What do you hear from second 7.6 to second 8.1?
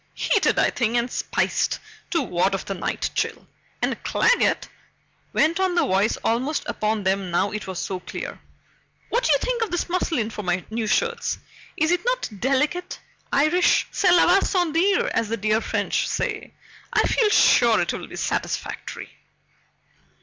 was so